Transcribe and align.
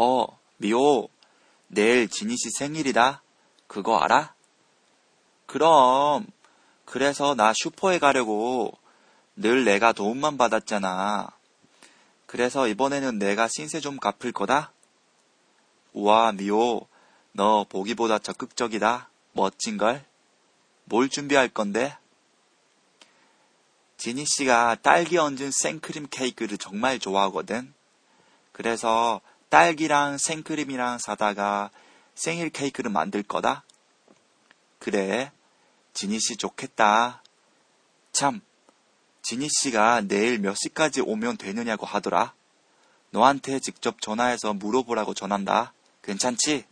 어, 0.00 0.26
미호, 0.58 1.08
내일 1.66 2.08
지니 2.08 2.36
씨 2.36 2.50
생일이다. 2.50 3.20
그거 3.66 3.98
알아? 3.98 4.32
그럼, 5.46 6.24
그래서 6.84 7.34
나 7.34 7.52
슈퍼에 7.52 7.98
가려고 7.98 8.78
늘 9.34 9.64
내가 9.64 9.92
도움만 9.92 10.38
받았잖아. 10.38 11.32
그래서 12.26 12.68
이번에는 12.68 13.18
내가 13.18 13.48
신세 13.48 13.80
좀 13.80 13.98
갚을 13.98 14.30
거다? 14.32 14.72
우와, 15.94 16.30
미호, 16.30 16.86
너 17.32 17.66
보기보다 17.68 18.20
적극적이다. 18.20 19.10
멋진걸? 19.32 20.04
뭘 20.84 21.08
준비할 21.08 21.48
건데? 21.48 21.96
지니 23.96 24.24
씨가 24.26 24.76
딸기 24.76 25.18
얹은 25.18 25.50
생크림 25.50 26.06
케이크를 26.08 26.56
정말 26.56 27.00
좋아하거든. 27.00 27.74
그래서 28.52 29.20
딸기랑 29.48 30.18
생크림이랑 30.18 30.98
사다가 30.98 31.70
생일 32.14 32.50
케이크를 32.50 32.90
만들 32.90 33.22
거다. 33.22 33.64
그래, 34.78 35.32
지니 35.94 36.18
씨 36.20 36.36
좋겠다. 36.36 37.22
참, 38.12 38.40
지니 39.22 39.48
씨가 39.48 40.02
내일 40.02 40.38
몇 40.38 40.54
시까지 40.54 41.00
오면 41.00 41.36
되느냐고 41.36 41.86
하더라. 41.86 42.34
너한테 43.10 43.58
직접 43.60 44.00
전화해서 44.00 44.54
물어보라고 44.54 45.14
전한다. 45.14 45.72
괜찮지? 46.02 46.64